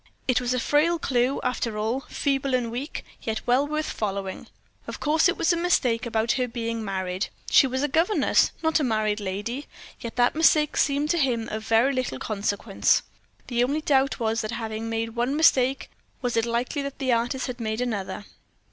[0.27, 4.47] It was a frail clew, after all, feeble and weak, yet well worth following.
[4.87, 8.51] Of course, it was all a mistake about her being married she was a governess,
[8.63, 9.67] not a married lady;
[9.99, 13.03] yet that mistake seemed to him of very little consequence.
[13.45, 15.91] The only doubt was that having made one mistake,
[16.23, 18.25] was it likely the artist had made another?